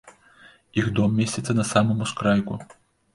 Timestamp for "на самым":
1.59-2.01